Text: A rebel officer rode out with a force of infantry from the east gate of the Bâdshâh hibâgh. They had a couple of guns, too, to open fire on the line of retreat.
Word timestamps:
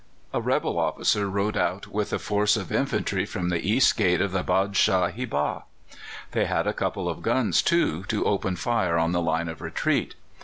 A 0.33 0.41
rebel 0.41 0.79
officer 0.79 1.29
rode 1.29 1.55
out 1.55 1.85
with 1.85 2.11
a 2.11 2.17
force 2.17 2.57
of 2.57 2.71
infantry 2.71 3.23
from 3.23 3.49
the 3.49 3.59
east 3.63 3.95
gate 3.95 4.19
of 4.19 4.31
the 4.31 4.43
Bâdshâh 4.43 5.13
hibâgh. 5.15 5.61
They 6.31 6.45
had 6.45 6.65
a 6.65 6.73
couple 6.73 7.07
of 7.07 7.21
guns, 7.21 7.61
too, 7.61 8.01
to 8.05 8.25
open 8.25 8.55
fire 8.55 8.97
on 8.97 9.11
the 9.11 9.21
line 9.21 9.47
of 9.47 9.61
retreat. 9.61 10.15